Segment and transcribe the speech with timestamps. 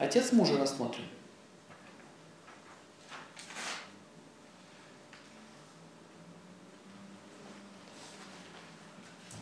[0.00, 1.04] Отец мужа рассмотрен.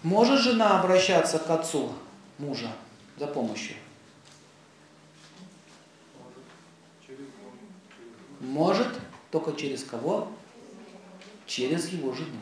[0.03, 1.93] Может жена обращаться к отцу
[2.39, 2.73] мужа
[3.19, 3.77] за помощью?
[8.41, 8.89] Может,
[9.31, 10.33] только через кого?
[11.47, 12.41] Через его жену.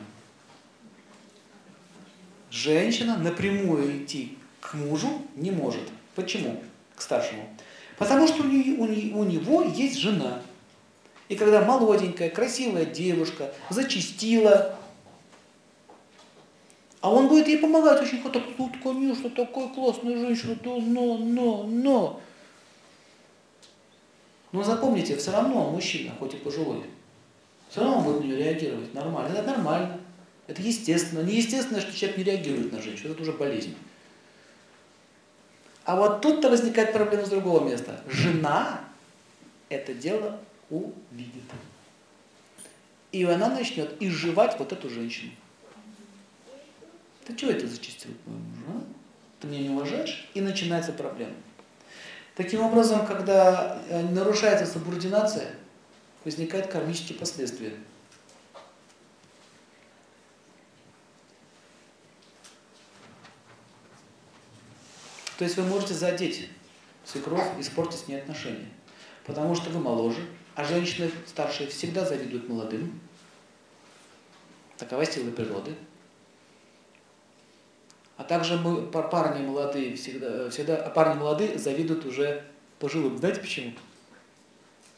[2.51, 5.87] Женщина напрямую идти к мужу не может.
[6.15, 6.63] Почему?
[6.95, 7.47] К старшему.
[7.99, 8.77] Потому что у, нее,
[9.15, 10.43] у него есть жена.
[11.29, 14.77] И когда молоденькая, красивая девушка зачистила,
[17.01, 18.45] а он будет ей помогать очень хорошо.
[18.57, 22.21] Тут, конечно, такая классная женщина, то, но, но, но.
[24.53, 26.83] Но запомните, все равно мужчина, хоть и пожилой,
[27.69, 29.35] все равно он будет на нее реагировать нормально.
[29.35, 30.01] Это нормально.
[30.47, 31.21] Это естественно.
[31.21, 33.13] Неестественно, что человек не реагирует на женщину.
[33.13, 33.75] Это уже болезнь.
[35.87, 38.01] А вот тут-то возникает проблема с другого места.
[38.09, 38.81] Жена
[39.69, 41.45] это дело увидит.
[43.13, 45.31] И она начнет изживать вот эту женщину.
[47.25, 48.11] Ты чего это зачистил?
[48.27, 48.83] А?
[49.41, 50.29] Ты меня не уважаешь?
[50.35, 51.35] И начинается проблема.
[52.35, 55.53] Таким образом, когда э, нарушается субординация,
[56.25, 57.75] возникают кармические последствия.
[65.39, 66.49] То есть вы можете задеть
[67.05, 68.69] свекровь, испортить с ней отношения.
[69.25, 70.21] Потому что вы моложе,
[70.55, 73.01] а женщины старшие всегда завидуют молодым.
[74.79, 75.75] Такова сила природы.
[78.17, 82.45] А также мы, парни молодые, всегда, всегда а парни молодые завидуют уже
[82.79, 83.19] пожилым.
[83.19, 83.73] Знаете почему?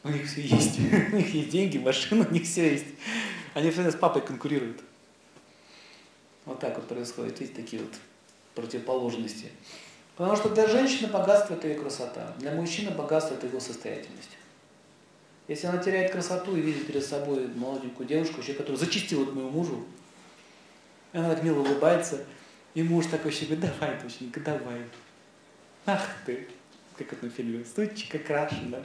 [0.03, 0.79] У них все есть.
[1.11, 2.85] У них есть деньги, машина, у них все есть.
[3.53, 4.81] Они всегда с папой конкурируют.
[6.45, 7.37] Вот так вот происходит.
[7.39, 7.91] Видите, такие вот
[8.55, 9.51] противоположности.
[10.19, 12.35] Потому что для женщины богатство– это ее красота.
[12.37, 14.37] Для мужчины богатство– это его состоятельность.
[15.47, 19.49] Если она теряет красоту и видит перед собой молоденькую девушку, вообще, которая зачистила к моему
[19.49, 19.85] мужу,
[21.13, 22.19] и она так мило улыбается–
[22.75, 24.81] и муж такой себе, давай, доченька, давай.
[25.85, 26.47] Ах ты,
[26.97, 28.83] как это на фильме, сучка крашена.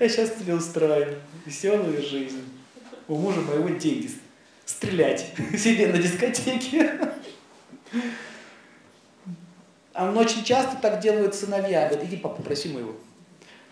[0.00, 2.44] Я сейчас тебе устрою веселую жизнь.
[3.08, 4.10] У мужа моего деньги
[4.64, 6.98] стрелять себе на дискотеке.
[9.94, 11.88] Он очень часто так делают сыновья.
[11.88, 12.94] Говорит, иди, папа, попроси моего.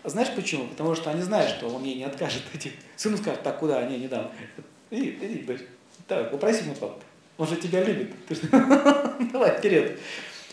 [0.03, 0.67] А знаешь почему?
[0.67, 2.43] Потому что они знают, что он ей не откажет.
[2.95, 3.83] Сыну скажет, так, куда?
[3.85, 4.31] Не, не дам.
[4.89, 5.67] Иди, иди,
[6.07, 7.01] давай, попроси мой папу.
[7.37, 8.13] Он же тебя любит.
[9.31, 9.99] Давай, вперед.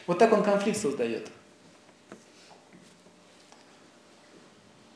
[0.07, 1.29] Вот так он конфликт создает.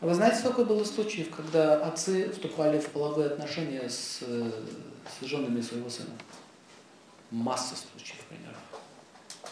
[0.09, 5.89] вы знаете, сколько было случаев, когда отцы вступали в половые отношения с, с женами своего
[5.89, 6.11] сына?
[7.31, 8.57] Масса случаев, примеров.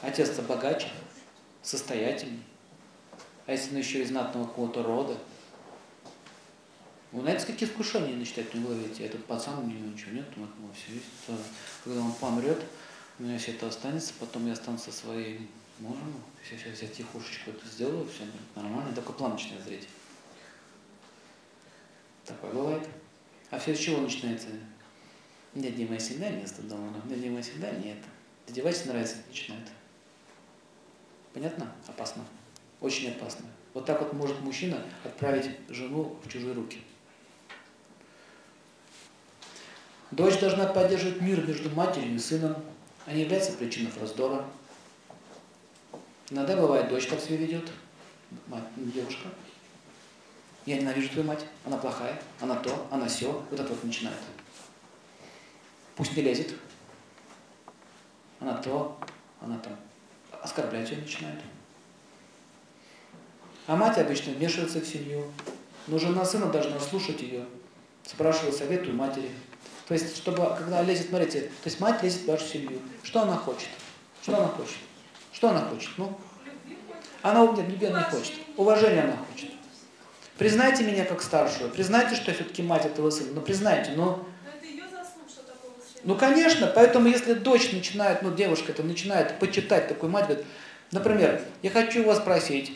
[0.03, 0.89] Отец-то богаче,
[1.63, 2.43] состоятельный.
[3.47, 5.17] А если он еще из знатного какого-то рода?
[7.13, 8.87] Вы знаете, какие искушения начитать в голове?
[8.99, 11.41] Этот пацан, у него ничего нет, у него все есть.
[11.85, 12.61] Когда он помрет,
[13.19, 17.51] у меня все это останется, потом я останусь со своим мужем, все, сейчас я тихушечку
[17.51, 18.25] это сделаю, все
[18.55, 19.89] нормально, такой план начинает зреть.
[22.31, 22.89] Такое бывает.
[23.51, 24.47] А все с чего начинается?
[25.53, 27.99] Дядя Дима всегда место дома, дядя Дима всегда нет.
[28.47, 29.67] Дядя Вася нравится, начинает.
[31.35, 31.73] Понятно?
[31.89, 32.25] Опасно.
[32.81, 33.47] Очень опасно.
[33.75, 36.79] Вот так вот может мужчина отправить жену в чужие руки.
[40.13, 42.57] Дочь должна поддерживать мир между матерью и сыном,
[43.07, 44.45] а не является причиной раздора.
[46.31, 47.69] Иногда бывает, дочь так себя ведет,
[48.47, 49.29] мать, девушка.
[50.71, 53.33] Я ненавижу твою мать, она плохая, она то, она все.
[53.51, 54.17] Вот это вот начинает.
[55.97, 56.55] Пусть не лезет.
[58.39, 58.97] Она то,
[59.41, 59.77] она там
[60.41, 61.41] оскорблять ее начинают.
[63.67, 65.25] А мать обычно вмешивается в семью.
[65.89, 67.45] Но жена сына должна слушать ее,
[68.05, 69.31] спрашивать совет у матери.
[69.89, 72.79] То есть, чтобы, когда лезет, смотрите, то есть мать лезет в вашу семью.
[73.03, 73.71] Что она хочет?
[74.23, 74.79] Что она хочет?
[75.33, 75.91] Что она хочет?
[75.97, 76.17] Ну,
[77.23, 78.35] она нет, любви она хочет.
[78.57, 79.51] Уважение она хочет.
[80.41, 81.69] Признайте меня как старшую.
[81.69, 83.29] Признайте, что я все-таки мать этого сына.
[83.35, 84.27] Ну, признайте, но
[86.03, 90.47] ну, конечно, поэтому если дочь начинает, ну, девушка это начинает почитать такой мать, говорит,
[90.93, 92.75] например, я хочу вас спросить,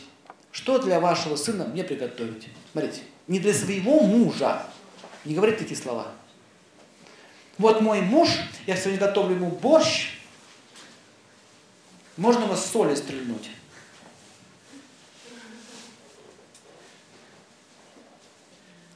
[0.52, 2.48] что для вашего сына мне приготовить?
[2.72, 4.66] Смотрите, не для своего мужа,
[5.24, 6.08] не говорит такие слова.
[7.56, 8.28] Вот мой муж,
[8.66, 10.18] я сегодня готовлю ему борщ,
[12.18, 13.48] можно вас соли стрельнуть.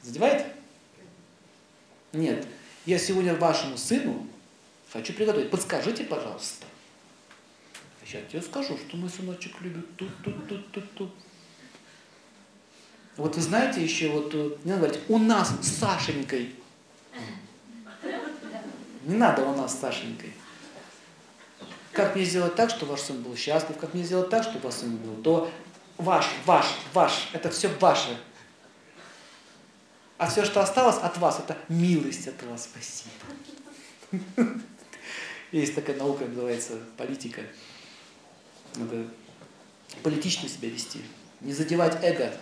[0.09, 0.47] Задевает?
[2.15, 2.47] Нет.
[2.87, 4.27] Я сегодня вашему сыну
[4.91, 5.51] хочу приготовить.
[5.51, 6.65] Подскажите, пожалуйста.
[8.07, 11.15] Я тебе скажу, что мой сыночек любит тут, тут, тут, тут, тут.
[13.19, 16.55] Вот вы знаете еще, вот, э, не надо говорить, у нас с Сашенькой.
[19.05, 20.33] Не надо у нас с Сашенькой.
[21.93, 23.77] Как мне сделать так, чтобы ваш сын был счастлив?
[23.77, 25.23] Как мне сделать так, чтобы ваш сын был?
[25.23, 25.51] То
[25.99, 26.65] ваш, ваш,
[26.95, 28.17] ваш, это все ваше.
[30.19, 32.65] А все, что осталось от вас, это милость от вас.
[32.65, 33.11] Спасибо.
[35.53, 37.41] Есть такая наука, называется политика.
[38.75, 39.07] Надо
[40.03, 41.01] политично себя вести.
[41.41, 42.33] Не задевать эго.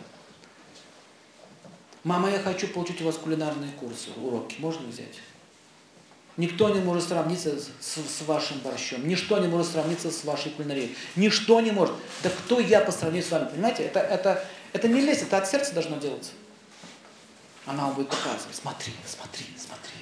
[2.02, 4.56] Мама, я хочу получить у вас кулинарные курсы, уроки.
[4.58, 5.20] Можно взять?
[6.38, 9.06] Никто не может сравниться с, с вашим борщом.
[9.06, 10.96] Ничто не может сравниться с вашей кулинарией.
[11.14, 11.94] Ничто не может.
[12.22, 13.48] Да кто я по сравнению с вами?
[13.48, 13.84] Понимаете?
[13.84, 16.32] Это, это, это не лезть, это от сердца должно делаться.
[17.66, 18.54] Она вам будет показывать.
[18.54, 19.92] Смотри, смотри, смотри.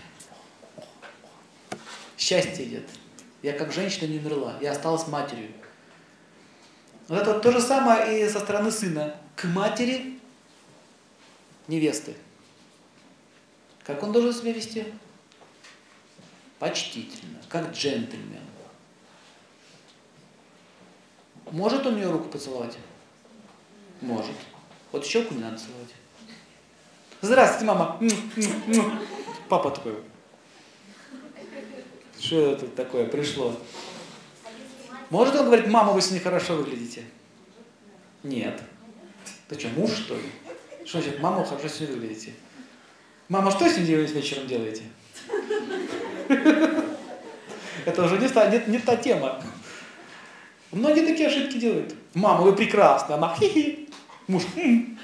[2.16, 2.88] Счастье идет.
[3.42, 4.56] Я как женщина не умерла.
[4.60, 5.50] Я осталась матерью.
[7.08, 9.16] Вот это то же самое и со стороны сына.
[9.36, 10.20] К матери
[11.66, 12.14] невесты.
[13.82, 14.86] Как он должен себя вести?
[16.64, 18.40] почтительно, как джентльмен.
[21.50, 22.78] Может он ее руку поцеловать?
[24.00, 24.34] Может.
[24.92, 25.94] Вот щеку не надо целовать.
[27.24, 27.98] Здравствуйте, мама.
[29.48, 29.94] Папа такой.
[32.20, 33.58] Что это такое пришло?
[35.08, 37.02] Может он говорить, мама, вы сегодня хорошо выглядите?
[38.22, 38.60] Нет.
[39.48, 40.30] Ты что, муж, что ли?
[40.84, 42.34] Что значит, мама, вы хорошо сегодня выглядите?
[43.30, 44.82] Мама, что сегодня вечером делаете?
[47.86, 49.42] Это уже не, не, не та тема.
[50.72, 51.94] Многие такие ошибки делают.
[52.12, 53.14] Мама, вы прекрасны.
[53.14, 53.88] Она хихи.
[54.28, 54.98] Муж хм.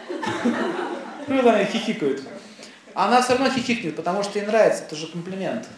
[1.31, 2.23] Она хихикают.
[2.95, 4.83] Она все равно хихикнет, потому что ей нравится.
[4.83, 5.69] Это же комплимент.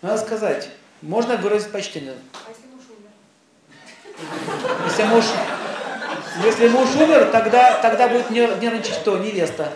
[0.00, 0.70] Надо сказать.
[1.02, 2.14] Можно выразить почтение.
[4.86, 5.24] Если муж,
[6.44, 9.18] если муж умер, тогда, тогда будет нервничать кто?
[9.18, 9.72] Невеста.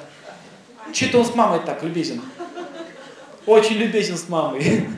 [0.92, 2.22] Чьи-то он с мамой так любезен.
[3.46, 4.88] Очень любезен с мамой.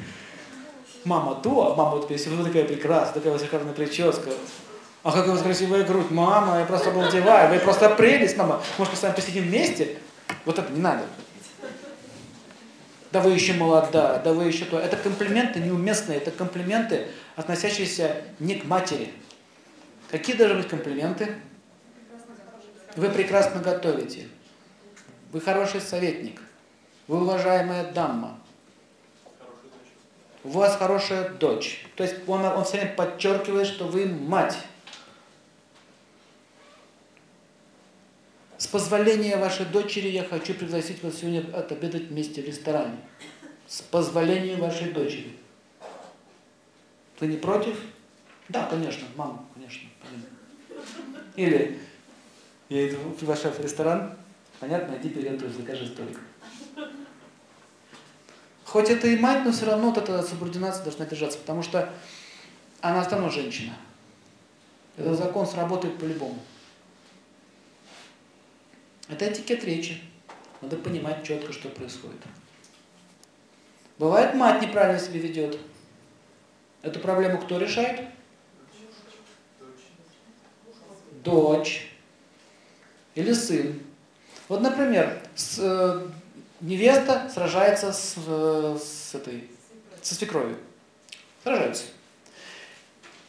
[1.04, 4.30] Мама то, мама вот если такая прекрасная, такая шикарная прическа.
[5.06, 8.60] А какая у вас красивая грудь, мама, я просто обалдеваю, вы просто прелесть, мама.
[8.76, 9.98] Может, мы с вами посидим вместе?
[10.44, 11.04] Вот это не надо.
[13.12, 14.80] Да вы еще молода, да вы еще то.
[14.80, 17.06] Это комплименты неуместные, это комплименты,
[17.36, 19.12] относящиеся не к матери.
[20.10, 21.36] Какие должны быть комплименты?
[22.96, 24.26] Вы прекрасно готовите.
[25.30, 26.40] Вы хороший советник.
[27.06, 28.40] Вы уважаемая дама.
[30.42, 31.86] У вас хорошая дочь.
[31.94, 34.56] То есть он, он все время подчеркивает, что вы мать.
[38.58, 42.96] С позволения вашей дочери я хочу пригласить вас сегодня отобедать вместе в ресторане.
[43.66, 45.36] С позволения вашей дочери.
[47.18, 47.78] Ты не против?
[48.48, 49.88] Да, конечно, мама, конечно.
[51.34, 51.78] Или
[52.70, 54.16] я иду приглашаю в ресторан,
[54.58, 56.18] понятно, иди вперед, закажи столик.
[58.64, 61.92] Хоть это и мать, но все равно вот эта субординация должна держаться, потому что
[62.80, 63.74] она все равно женщина.
[64.96, 66.38] Этот закон сработает по-любому.
[69.08, 70.00] Это этикет речи.
[70.60, 72.20] Надо понимать четко, что происходит.
[73.98, 75.58] Бывает, мать неправильно себя ведет.
[76.82, 78.08] Эту проблему кто решает?
[81.22, 81.90] Дочь.
[83.14, 83.80] Или сын.
[84.48, 86.06] Вот, например, с, э,
[86.60, 89.50] невеста сражается с, э, с этой,
[90.02, 90.56] со свекровью.
[91.42, 91.84] Сражаются.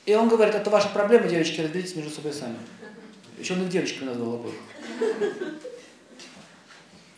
[0.06, 2.58] И он говорит, это ваша проблема, девочки, разберитесь между собой сами.
[3.38, 4.56] Еще он их девочками назвал обоих.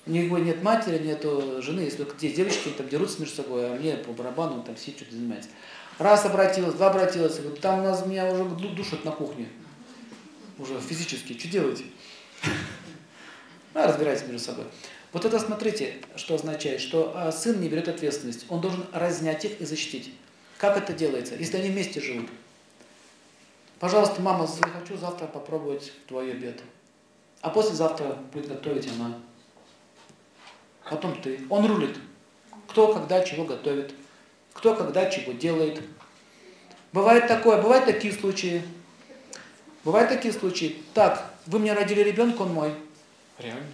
[0.05, 3.75] У них нет матери, нету жены, если только здесь девочки там дерутся между собой, а
[3.75, 5.49] мне по барабану там все что-то занимается.
[5.99, 9.47] Раз обратилась, два обратилась, говорит, там у нас меня уже душат на кухне.
[10.57, 11.37] Уже физически.
[11.37, 11.83] Что делаете?
[13.73, 14.65] А, разбирайтесь между собой.
[15.13, 18.45] Вот это смотрите, что означает, что а, сын не берет ответственность.
[18.49, 20.13] Он должен разнять их и защитить.
[20.57, 22.29] Как это делается, если они вместе живут?
[23.79, 26.61] Пожалуйста, мама, хочу завтра попробовать твой обед.
[27.41, 29.17] А послезавтра будет готовить она.
[30.89, 31.45] Потом ты.
[31.49, 31.97] Он рулит.
[32.67, 33.93] Кто когда чего готовит.
[34.53, 35.81] Кто когда чего делает.
[36.91, 38.63] Бывает такое, бывают такие случаи.
[39.85, 40.83] Бывают такие случаи.
[40.93, 42.73] Так, вы мне родили ребенка, он мой.
[43.37, 43.67] Реально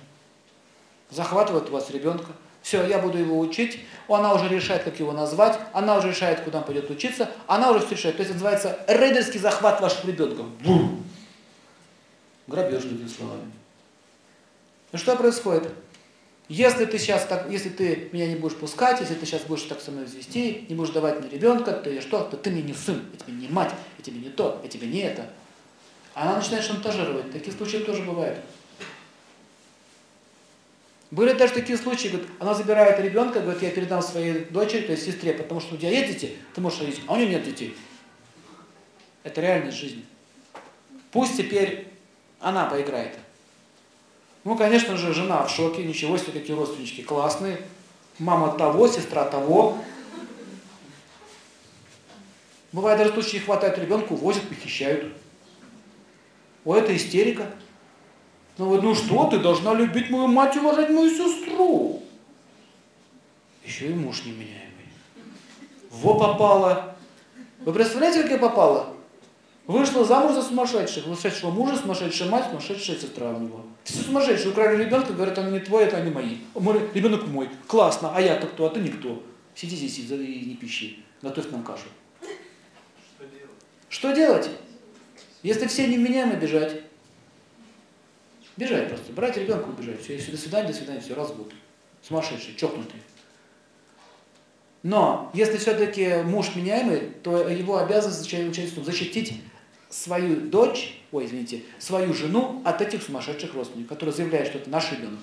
[1.09, 2.31] захватывает у вас ребенка.
[2.65, 6.57] Все, я буду его учить, она уже решает, как его назвать, она уже решает, куда
[6.57, 8.17] он пойдет учиться, она уже все решает.
[8.17, 10.47] То есть это называется рейдерский захват ваших ребенков.
[10.63, 11.03] Бум!
[12.47, 13.51] Грабеж, другими словами.
[14.91, 15.71] Ну что происходит?
[16.49, 19.79] Если ты сейчас так, если ты меня не будешь пускать, если ты сейчас будешь так
[19.79, 22.23] со мной вести, не будешь давать мне ребенка, то я что?
[22.23, 24.87] То ты мне не сын, я тебе не мать, я тебе не то, я тебе
[24.87, 25.29] не это.
[26.15, 27.31] Она начинает шантажировать.
[27.31, 28.39] Такие случаи тоже бывают.
[31.11, 35.05] Были даже такие случаи, говорит, она забирает ребенка, говорит, я передам своей дочери, то есть
[35.05, 37.75] сестре, потому что у тебя есть дети, ты можешь родить, а у нее нет детей.
[39.23, 40.03] Это реальность жизни.
[41.11, 41.87] Пусть теперь
[42.39, 43.17] она поиграет.
[44.43, 47.59] Ну, конечно же, жена в шоке, ничего себе, какие родственнички классные.
[48.19, 49.77] Мама того, сестра того.
[52.71, 55.11] Бывает даже случаи, хватает ребенка, увозят, похищают.
[56.63, 57.49] О, это истерика.
[58.57, 62.01] Ну вот, ну что, ты должна любить мою мать и уважать мою сестру.
[63.65, 64.89] Еще и муж неменяемый.
[65.89, 66.95] Во попала.
[67.59, 68.93] Вы представляете, как я попала?
[69.67, 71.03] Вышла замуж за сумасшедших.
[71.03, 73.65] Сумасшедшего мужа, сумасшедшая мать, сумасшедшая сестра у него.
[73.83, 74.51] Все сумасшедшие.
[74.51, 76.37] Украли ребенка, говорят, он не твой, это они мои.
[76.53, 77.49] Мой, ребенок мой.
[77.67, 78.13] Классно.
[78.15, 78.67] А я-то кто?
[78.67, 79.21] А ты никто.
[79.55, 81.03] Сиди здесь и не пищи.
[81.21, 81.87] Готовь нам кашу.
[82.19, 83.49] Что делать?
[83.89, 84.49] Что делать?
[85.41, 86.81] Если все невменяемы, бежать.
[88.57, 89.11] Бежать просто.
[89.11, 90.01] Брать ребенка убежать.
[90.01, 91.51] Все, если до свидания, до свидания, все, развод.
[92.01, 93.01] Сумасшедший, чокнутый.
[94.83, 99.41] Но если все-таки муж меняемый, то его обязанность заключается в защитить
[99.89, 104.91] свою дочь, ой, извините, свою жену от этих сумасшедших родственников, которые заявляют, что это наш
[104.91, 105.19] ребенок.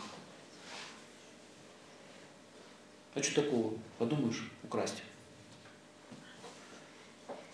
[3.15, 3.75] А что такого?
[3.99, 5.03] Подумаешь, украсть.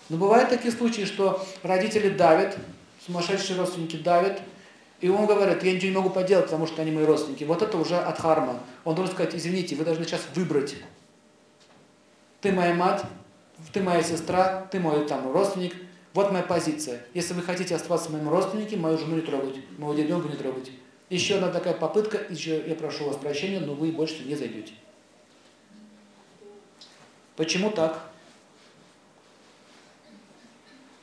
[0.08, 2.56] Но бывают такие случаи, что родители давят,
[3.04, 4.40] сумасшедшие родственники давят,
[5.00, 7.44] и он говорит, я ничего не могу поделать, потому что они мои родственники.
[7.44, 8.60] Вот это уже от харма.
[8.84, 10.74] Он должен сказать, извините, вы должны сейчас выбрать.
[12.40, 13.02] Ты моя мать,
[13.72, 15.74] ты моя сестра, ты мой там родственник,
[16.14, 17.04] вот моя позиция.
[17.14, 20.72] Если вы хотите оставаться моим родственником, мою жену не трогать, моего ребенка не трогать.
[21.10, 24.72] Еще одна такая попытка, еще я прошу вас прощения, но вы больше не зайдете.
[27.36, 28.10] Почему так?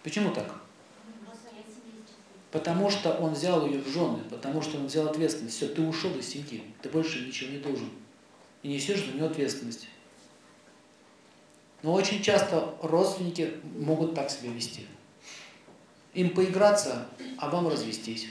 [0.03, 0.64] Почему так?
[2.55, 5.57] Потому что он взял ее в жены, потому что он взял ответственность.
[5.57, 7.89] Все, ты ушел из семьи, ты больше ничего не должен.
[8.63, 9.89] И несешь за нее ответственность.
[11.83, 14.87] Но очень часто родственники могут так себя вести.
[16.13, 17.09] Им поиграться,
[17.39, 18.27] а вам развестись.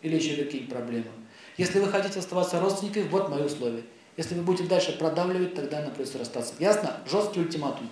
[0.00, 1.12] Или еще какие проблемы.
[1.58, 3.84] Если вы хотите оставаться родственниками, вот мои условия.
[4.16, 6.54] Если вы будете дальше продавливать, тогда нам придется расстаться.
[6.58, 6.98] Ясно?
[7.08, 7.88] Жесткий ультиматум.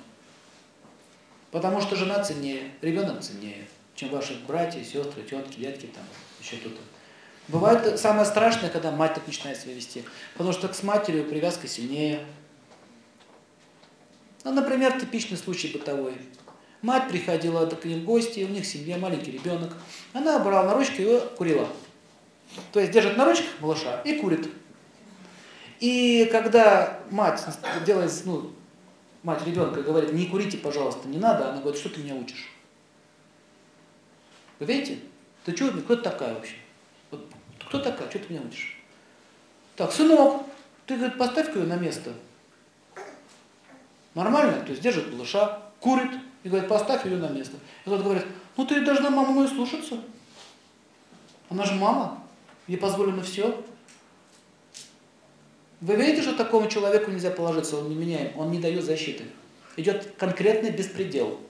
[1.52, 3.68] Потому что жена ценнее, ребенок ценнее,
[4.00, 6.02] чем ваши братья, сестры, тетки, дядьки, там,
[6.40, 6.78] еще кто-то.
[7.48, 10.04] Бывает самое страшное, когда мать так начинает себя вести.
[10.32, 12.24] Потому что с матерью привязка сильнее.
[14.42, 16.14] Ну, например, типичный случай бытовой.
[16.80, 19.76] Мать приходила к ним в гости, у них семья, маленький ребенок.
[20.14, 21.68] Она брала на ручки и курила.
[22.72, 24.48] То есть держит на ручках малыша и курит.
[25.80, 27.44] И когда мать
[27.84, 28.50] делает, ну,
[29.22, 32.48] мать ребенка говорит, не курите, пожалуйста, не надо, она говорит, что ты меня учишь?
[34.60, 35.00] Вы видите?
[35.44, 36.54] Ты что, кто ты такая вообще?
[37.10, 37.26] Вот,
[37.66, 38.78] кто такая, что ты меня учишь?
[39.74, 40.44] Так, сынок,
[40.86, 42.12] ты, говорит, поставь-ка ее на место.
[44.14, 44.62] Нормально?
[44.62, 46.10] То есть держит малыша, курит,
[46.42, 47.56] и говорит, поставь ее на место.
[47.86, 48.24] И тот говорит,
[48.56, 49.98] ну ты должна маму мою слушаться.
[51.48, 52.22] Она же мама,
[52.66, 53.64] ей позволено все.
[55.80, 59.24] Вы видите, что такому человеку нельзя положиться, он не меняем, он не дает защиты.
[59.76, 61.40] Идет конкретный беспредел.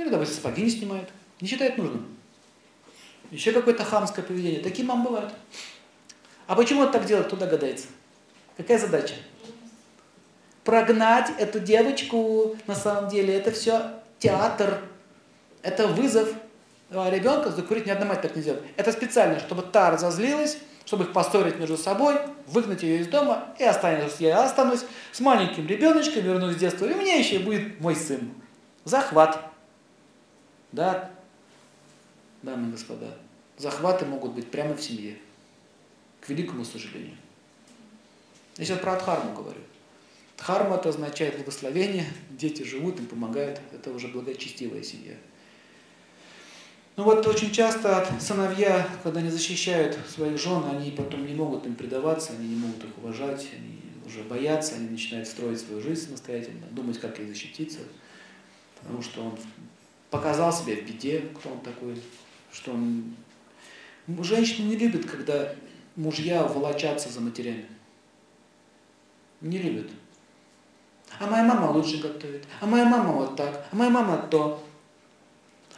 [0.00, 1.10] Или, допустим, сапоги не снимает,
[1.42, 2.06] не считает нужным.
[3.30, 4.60] Еще какое-то хамское поведение.
[4.60, 5.30] Такие мам бывают.
[6.46, 7.88] А почему он так делает, кто догадается?
[8.56, 9.14] Какая задача?
[10.64, 14.82] Прогнать эту девочку, на самом деле, это все театр,
[15.62, 16.32] это вызов
[16.92, 18.64] а ребенка закурить, ни одна мать так не делает.
[18.76, 22.16] Это специально, чтобы та разозлилась, чтобы их поссорить между собой,
[22.48, 24.80] выгнать ее из дома, и останусь, я останусь
[25.12, 28.32] с маленьким ребеночком, вернусь в детство, и у меня еще будет мой сын.
[28.84, 29.50] Захват.
[30.72, 31.10] Да,
[32.42, 33.16] дамы и господа,
[33.58, 35.16] захваты могут быть прямо в семье
[36.20, 37.16] к великому сожалению.
[38.56, 39.60] Я сейчас про Адхарму говорю.
[40.36, 45.14] Дхарма это означает благословение, дети живут, им помогают, это уже благочестивая семья.
[46.96, 51.74] Ну вот очень часто сыновья, когда не защищают своих жен, они потом не могут им
[51.74, 56.66] предаваться, они не могут их уважать, они уже боятся, они начинают строить свою жизнь самостоятельно,
[56.70, 57.80] думать, как ей защититься,
[58.80, 59.38] потому что он
[60.10, 62.00] показал себя в беде, кто он такой,
[62.52, 63.14] что он...
[64.22, 65.54] Женщины не любят, когда
[65.94, 67.66] мужья волочатся за матерями.
[69.40, 69.90] Не любят.
[71.18, 72.44] А моя мама лучше готовит.
[72.60, 73.66] А моя мама вот так.
[73.70, 74.62] А моя мама то.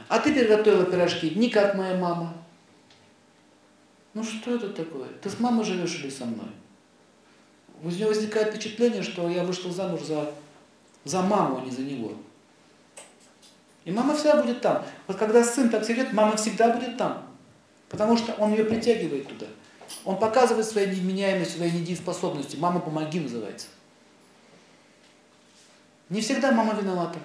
[0.09, 2.35] А ты приготовила пирожки не как моя мама.
[4.15, 5.09] Ну что это такое?
[5.23, 6.49] Ты с мамой живешь или со мной?
[7.83, 10.33] У него возникает впечатление, что я вышла замуж за,
[11.05, 12.13] за маму, а не за него.
[13.85, 14.85] И мама всегда будет там.
[15.07, 17.27] Вот когда сын так сидит, мама всегда будет там.
[17.89, 19.47] Потому что он ее притягивает туда.
[20.05, 22.57] Он показывает свои невменяемость, свои недееспособности.
[22.57, 23.67] Мама, помоги, называется.
[26.09, 27.19] Не всегда мама виновата.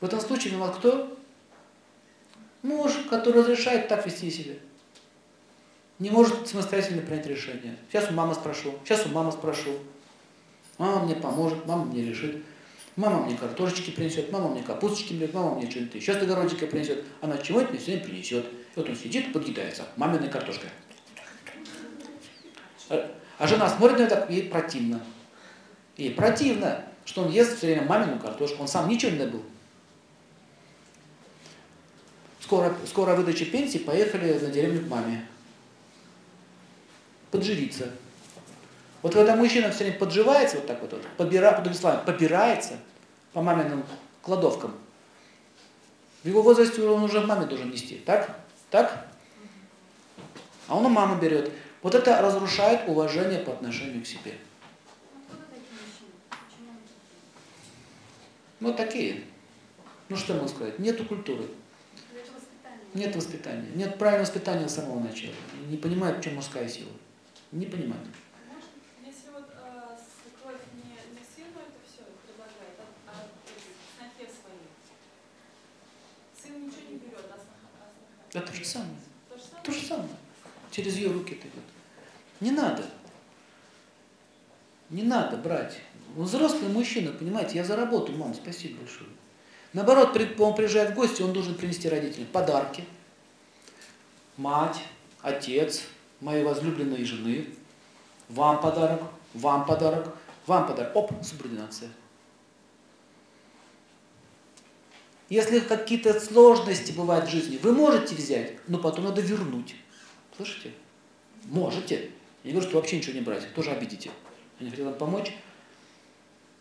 [0.00, 1.16] В этом случае виноват кто?
[2.62, 4.54] Муж, который разрешает так вести себя.
[5.98, 7.76] Не может самостоятельно принять решение.
[7.88, 9.78] Сейчас у мамы спрошу, сейчас у мамы спрошу.
[10.78, 12.42] Мама мне поможет, мама мне решит.
[12.96, 17.04] Мама мне картошечки принесет, мама мне капусточки принесет, мама мне что-нибудь еще с огородика принесет.
[17.20, 18.44] Она чего-нибудь мне сегодня принесет.
[18.44, 19.84] И вот он сидит, подъедается.
[19.96, 20.68] Маминой картошкой.
[22.88, 25.02] А жена смотрит на это, ей противно.
[25.96, 28.62] Ей противно, что он ест все время мамину картошку.
[28.62, 29.42] Он сам ничего не добыл.
[32.40, 35.26] Скоро, скоро выдача пенсии, поехали на деревню к маме.
[37.30, 37.90] Подживиться.
[39.04, 42.78] Вот когда мужчина все время подживается вот так вот, подбира, под словами, побирается
[43.34, 43.84] по маминым
[44.22, 44.74] кладовкам,
[46.22, 47.96] в его возрасте он уже маме должен нести.
[47.98, 48.34] Так?
[48.70, 49.06] Так?
[50.68, 51.52] А он у мамы берет.
[51.82, 54.38] Вот это разрушает уважение по отношению к себе.
[58.60, 59.24] Вот такие.
[60.08, 60.78] Ну что могу сказать?
[60.78, 61.44] Нету культуры.
[62.94, 63.68] Нет воспитания.
[63.74, 65.34] Нет правильного воспитания с самого начала.
[65.68, 66.92] Не понимают, в чем мужская сила.
[67.52, 68.08] Не понимают.
[69.04, 73.14] Если вот э, свекровь не, не сыну это все предлагает, а, а
[73.94, 74.72] снохе своей,
[76.34, 77.38] сын ничего не берет, а
[78.34, 78.48] А самое.
[78.48, 78.98] То же самое?
[79.62, 80.08] То же самое.
[80.70, 81.52] Через ее руки идет.
[82.40, 82.84] Не надо.
[84.90, 85.78] Не надо брать.
[86.16, 89.08] Он взрослый мужчина, понимаете, я заработал, мам, спасибо большое.
[89.72, 92.84] Наоборот, он приезжает в гости, он должен принести родителям подарки.
[94.36, 94.78] Мать,
[95.22, 95.82] отец,
[96.20, 97.48] моей возлюбленной жены.
[98.28, 100.94] Вам подарок, вам подарок, вам подарок.
[100.94, 101.90] Оп, субординация.
[105.34, 109.74] Если какие-то сложности бывают в жизни, вы можете взять, но потом надо вернуть.
[110.36, 110.70] Слышите?
[111.46, 112.12] Можете.
[112.44, 114.12] Я не говорю, что вообще ничего не брать, тоже обидите.
[114.60, 115.32] Я не хотел вам помочь.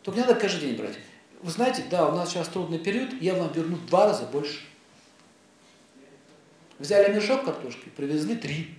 [0.02, 0.98] Только не надо каждый день брать.
[1.44, 4.66] Вы знаете, да, у нас сейчас трудный период, я вам верну в два раза больше.
[6.80, 8.76] Взяли мешок картошки, привезли три.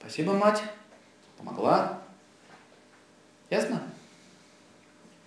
[0.00, 0.62] Спасибо, мать.
[1.36, 2.02] Помогла.
[3.50, 3.82] Ясно?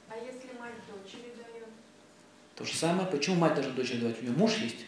[0.10, 1.70] А если мать дочери дает?
[2.56, 3.08] То же самое.
[3.08, 4.20] Почему мать должна дочери давать?
[4.22, 4.86] У нее муж есть.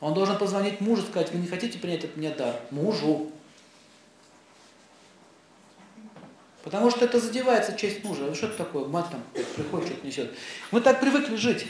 [0.00, 2.56] Он должен позвонить мужу, сказать, вы не хотите принять от меня дар?
[2.72, 3.30] Мужу.
[6.64, 8.22] Потому что это задевается честь мужа.
[8.22, 8.86] Ну что это такое?
[8.86, 9.22] Мать там
[9.56, 10.32] приходит, что-то несет.
[10.72, 11.66] Мы так привыкли жить.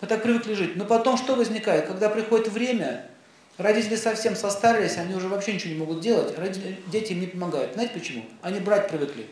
[0.00, 0.76] Мы так привыкли жить.
[0.76, 1.86] Но потом что возникает?
[1.86, 3.08] Когда приходит время,
[3.56, 7.74] родители совсем состарились, они уже вообще ничего не могут делать, родители, дети им не помогают.
[7.74, 8.24] Знаете почему?
[8.42, 9.28] Они брать привыкли.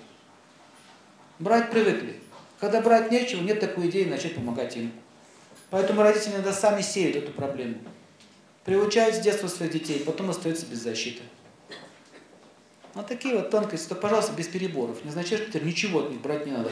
[1.39, 2.21] Брать привыкли.
[2.65, 4.91] Когда брать нечего, нет такой идеи начать помогать им.
[5.69, 7.75] Поэтому родители иногда сами сеют эту проблему.
[8.65, 11.21] Приучают с детства своих детей, потом остаются без защиты.
[12.95, 15.05] Вот такие вот тонкости, то, пожалуйста, без переборов.
[15.05, 16.71] Не означает, что теперь ничего от них брать не надо.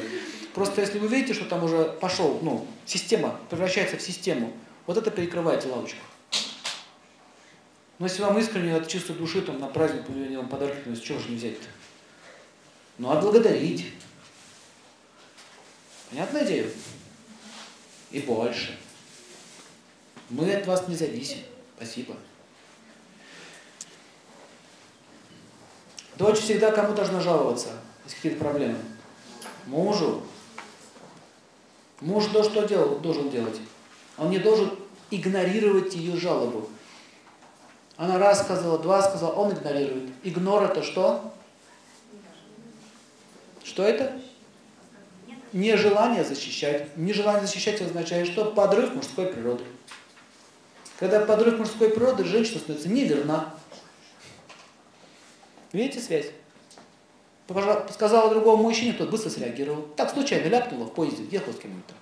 [0.55, 4.51] Просто если вы видите, что там уже пошел, ну, система превращается в систему,
[4.87, 6.01] вот это перекрывайте лавочку.
[7.99, 11.19] Но если вам искренне от чистой души там на праздник они вам подарки приносят, чего
[11.19, 11.67] же не взять-то?
[12.97, 13.93] Ну, отблагодарить.
[16.13, 16.69] Понятная идея?
[18.11, 18.79] И больше.
[20.29, 21.39] Мы от вас не зависим.
[21.75, 22.15] Спасибо.
[26.19, 27.71] Дочь всегда кому должна жаловаться,
[28.05, 28.77] если какие-то проблемы?
[29.65, 30.23] Мужу.
[32.03, 33.59] Муж то, что делал, должен делать.
[34.19, 34.79] Он не должен
[35.11, 36.69] игнорировать ее жалобу.
[37.97, 40.11] Она раз сказала, два сказала, он игнорирует.
[40.23, 41.33] Игнор это что?
[43.65, 44.22] Что это?
[45.53, 46.97] Нежелание защищать.
[46.97, 48.47] Нежелание защищать означает что?
[48.53, 49.65] Подрыв мужской природы.
[50.99, 53.55] Когда подрыв мужской природы, женщина становится неверна.
[55.73, 56.31] Видите связь?
[57.91, 59.83] Сказала другому мужчине, тот быстро среагировал.
[59.97, 61.95] Так случайно ляпнула в поезде, ехал с кем-то.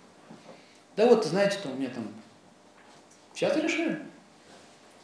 [0.96, 2.06] Да вот, знаете, что у меня там...
[3.34, 3.98] Сейчас решим.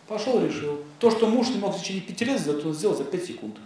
[0.07, 0.85] Пошел, решил.
[1.01, 3.57] То, что муж не мог в течение пяти лет сделать, он сделал за пять секунд.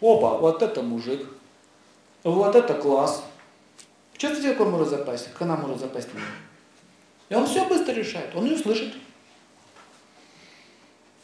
[0.00, 1.26] Опа, вот это мужик.
[2.24, 3.24] Вот это класс.
[4.22, 5.32] Чувствуете, как он может запасть?
[5.32, 6.20] Как она может запасть на?
[7.28, 8.94] И он все быстро решает, он не услышит.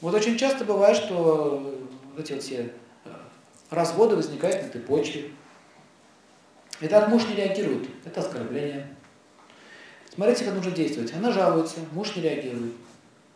[0.01, 1.79] Вот очень часто бывает, что
[2.19, 2.73] эти вот все
[3.71, 5.31] разводы возникают на этой почве.
[6.81, 7.89] И так муж не реагирует.
[8.05, 8.93] Это оскорбление.
[10.13, 11.15] Смотрите, как нужно действовать.
[11.15, 12.73] Она жалуется, муж не реагирует.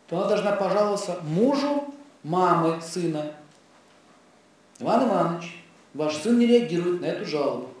[0.09, 1.85] То она должна пожаловаться мужу
[2.23, 3.31] мамы сына.
[4.79, 7.72] Иван Иванович, ваш сын не реагирует на эту жалобу.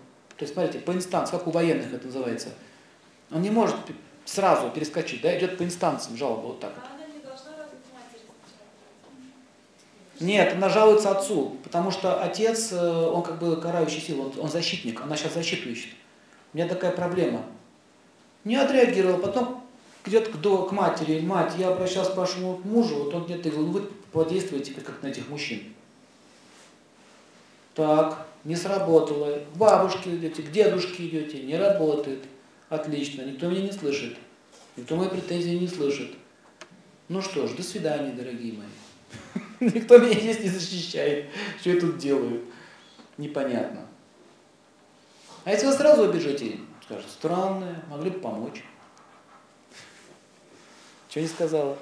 [0.43, 2.49] То есть, смотрите, по инстанции, как у военных это называется.
[3.31, 3.77] Он не может
[4.25, 6.73] сразу перескочить, да, идет по инстанциям жалоба вот так.
[6.75, 8.67] А матери сначала?
[10.19, 14.49] Нет, она жалуется отцу, потому что отец, э, он как бы карающий сила, он, он
[14.49, 15.93] защитник, она сейчас защиту ищет.
[16.53, 17.45] У меня такая проблема.
[18.43, 19.63] Не отреагировал, потом
[20.05, 23.67] идет к, до, к матери, мать, я обращался к вашему мужу, вот он где-то, ну
[23.67, 25.73] вы подействуете как на этих мужчин.
[27.75, 29.39] Так, не сработало.
[29.53, 32.23] К бабушке идете, к дедушке идете, не работает.
[32.69, 34.17] Отлично, никто меня не слышит.
[34.75, 36.15] Никто мои претензии не слышит.
[37.09, 39.43] Ну что ж, до свидания, дорогие мои.
[39.73, 41.29] Никто меня здесь не защищает.
[41.59, 42.43] Что я тут делаю?
[43.17, 43.85] Непонятно.
[45.43, 48.63] А если вы сразу убежите, скажут, странное, могли бы помочь.
[51.09, 51.77] Что не сказала?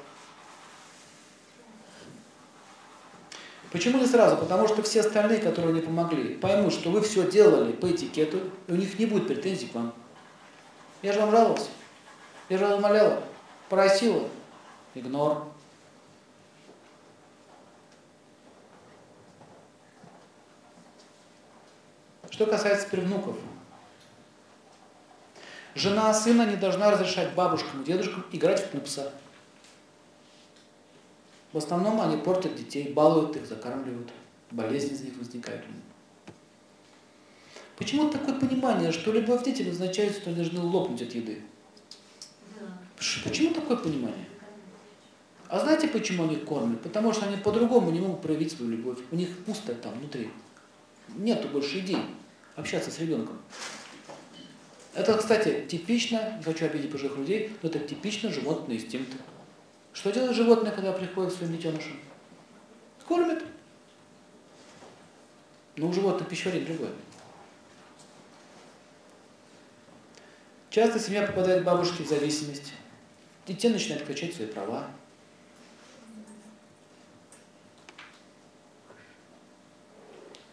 [3.72, 4.36] Почему не сразу?
[4.36, 8.72] Потому что все остальные, которые не помогли, поймут, что вы все делали по этикету, и
[8.74, 9.94] у них не будет претензий к вам.
[11.02, 11.70] Я же вам жаловался.
[12.50, 13.24] Я же вас умоляла.
[13.70, 14.28] Просила.
[14.94, 15.48] Игнор.
[22.30, 23.38] Что касается теперь внуков.
[25.76, 29.14] Жена сына не должна разрешать бабушкам и дедушкам играть в пупса.
[31.54, 34.12] В основном они портят детей, балуют их, закармливают.
[34.52, 35.64] Болезни из них возникают.
[37.78, 41.42] Почему такое понимание, что любовь детям означает, что они должны лопнуть от еды?
[43.24, 44.26] Почему такое понимание?
[45.48, 46.82] А знаете, почему они кормят?
[46.82, 49.00] Потому что они по-другому не могут проявить свою любовь.
[49.12, 50.30] У них пусто там внутри.
[51.16, 51.98] Нету больше идей
[52.56, 53.38] общаться с ребенком.
[54.94, 59.18] Это, кстати, типично, не хочу обидеть пожилых людей, но это типично животные инстинкты.
[59.93, 61.99] Что делает животное, когда приходит к своим детенышам?
[63.08, 63.43] Кормит.
[65.75, 66.91] Но у животных пищеварение другое.
[70.69, 72.73] Часто семья попадает к бабушке в зависимость.
[73.45, 74.88] Детей начинают качать свои права.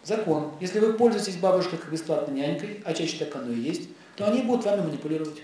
[0.02, 0.54] Закон.
[0.58, 4.42] Если вы пользуетесь бабушкой как бесплатной нянькой, а чаще так оно и есть, то они
[4.42, 5.40] будут вами манипулировать.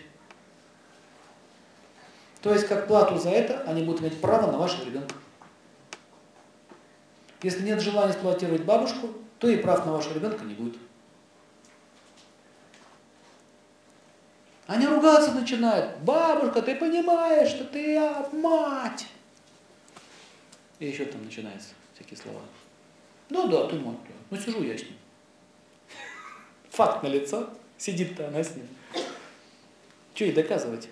[2.45, 5.15] То есть, как плату за это, они будут иметь право на вашего ребенка.
[7.43, 10.77] Если нет желания эксплуатировать бабушку, то и прав на вашего ребенка не будет.
[14.67, 15.99] Они ругаться начинают.
[16.01, 17.99] Бабушка, ты понимаешь, что ты
[18.33, 19.07] мать.
[20.81, 22.43] И еще там начинаются всякие слова.
[23.31, 23.97] Ну да, ты мать.
[24.29, 24.99] Ну сижу я с ним.
[26.73, 27.49] Факт на лицо.
[27.79, 28.69] Сидит-то она с ним.
[30.15, 30.91] Что ей доказывать?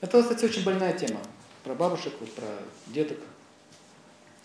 [0.00, 1.20] Это, кстати, очень больная тема.
[1.62, 2.48] Про бабушек, вот, про
[2.88, 3.18] деток.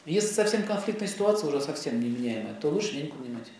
[0.05, 3.51] Если совсем конфликтная ситуация, уже совсем невменяемая, то лучше денег нанимать.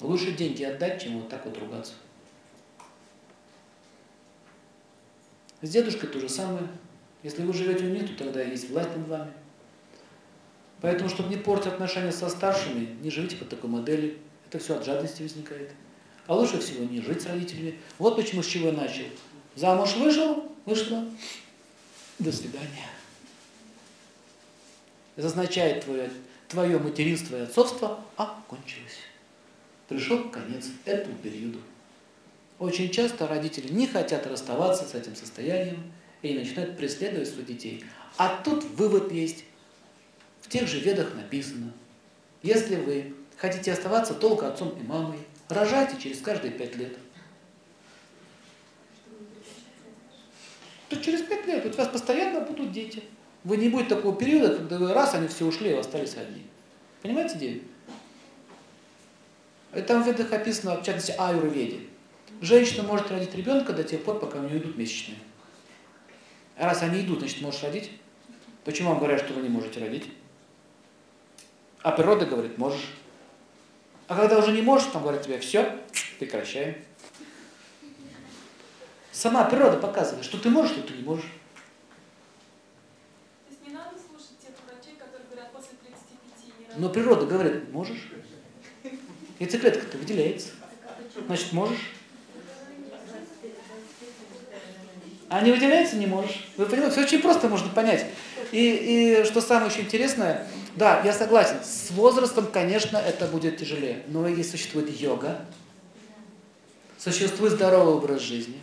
[0.00, 1.94] Лучше деньги отдать, чем вот так вот ругаться.
[5.62, 6.68] С дедушкой то же самое.
[7.22, 9.32] Если вы живете у них, то тогда есть власть над вами.
[10.82, 14.18] Поэтому, чтобы не портить отношения со старшими, не живите по такой модели.
[14.46, 15.70] Это все от жадности возникает.
[16.26, 17.78] А лучше всего не жить с родителями.
[17.98, 19.04] Вот почему с чего я начал.
[19.56, 21.04] Замуж вышел, вышла,
[22.18, 22.88] до свидания.
[25.16, 26.10] Это означает твое,
[26.48, 28.98] твое материнство и отцовство окончилось.
[29.88, 31.60] Пришел конец этому периоду.
[32.58, 37.84] Очень часто родители не хотят расставаться с этим состоянием и начинают преследовать своих детей.
[38.16, 39.44] А тут вывод есть.
[40.40, 41.72] В тех же ведах написано,
[42.42, 46.96] если вы хотите оставаться долго отцом и мамой, рожайте через каждые пять лет.
[50.94, 53.02] То через пять лет у вас постоянно будут дети.
[53.42, 56.46] Вы не будет такого периода, когда вы раз, они все ушли, и остались одни.
[57.02, 57.62] Понимаете идею?
[59.86, 61.80] Там в ведах описано, в частности, аюрведе.
[62.40, 65.18] Женщина может родить ребенка до тех пор, пока у нее идут месячные.
[66.56, 67.90] Раз они идут, значит, можешь родить.
[68.64, 70.04] Почему вам говорят, что вы не можете родить?
[71.82, 72.94] А природа говорит, можешь.
[74.06, 75.76] А когда уже не можешь, там говорят тебе, все,
[76.18, 76.76] прекращаем.
[79.14, 81.30] Сама природа показывает, что ты можешь, что ты не можешь.
[83.46, 87.72] То есть не надо слушать тех врачей, которые говорят после 35 не Но природа говорит,
[87.72, 88.10] можешь.
[89.38, 90.48] Яйцеклетка-то выделяется.
[91.26, 91.92] Значит, можешь.
[95.28, 96.48] А не выделяется, не можешь.
[96.56, 98.06] Вы понимаете, все очень просто можно понять.
[98.50, 104.02] И, и что самое еще интересное, да, я согласен, с возрастом, конечно, это будет тяжелее.
[104.08, 105.40] Но если существует йога,
[106.98, 108.60] существует здоровый образ жизни,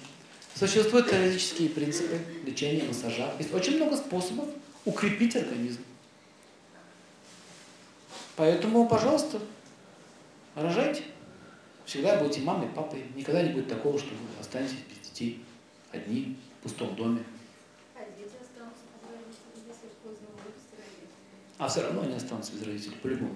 [0.55, 3.33] Существуют теоретические принципы лечения, массажа.
[3.39, 4.47] Есть очень много способов
[4.85, 5.81] укрепить организм.
[8.35, 9.39] Поэтому, пожалуйста,
[10.55, 11.03] рожайте.
[11.85, 13.03] Всегда будете мамой, папой.
[13.15, 15.43] Никогда не будет такого, что вы останетесь без детей.
[15.91, 17.23] Одни, в пустом доме.
[17.95, 18.03] А
[21.57, 23.35] А все равно они останутся без родителей, по-любому.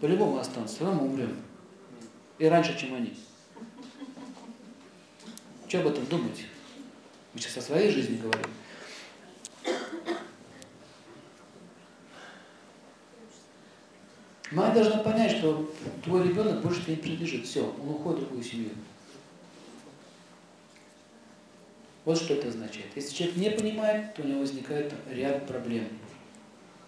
[0.00, 1.36] По-любому останутся, все равно мы умрем.
[2.38, 3.16] И раньше, чем они.
[5.68, 6.44] Что об этом думать?
[7.32, 8.46] Мы сейчас о своей жизни говорим.
[14.50, 15.68] Мать должна понять, что
[16.04, 17.46] твой ребенок больше тебе не принадлежит.
[17.46, 18.70] Все, он уходит в другую семью.
[22.04, 22.86] Вот что это означает.
[22.94, 25.88] Если человек не понимает, то у него возникает ряд проблем.